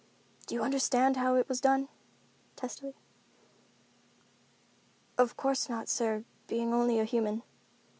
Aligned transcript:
"Do 0.47 0.55
you 0.55 0.63
understand 0.63 1.17
how 1.17 1.35
it 1.35 1.47
was 1.47 1.61
done?" 1.61 1.87
testily. 2.55 2.95
"Of 5.15 5.37
course 5.37 5.69
not, 5.69 5.89
sir, 5.89 6.23
being 6.47 6.73
only 6.73 6.97
a 6.99 7.05
human." 7.05 7.43